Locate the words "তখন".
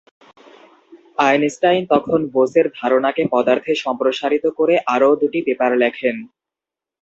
1.93-2.19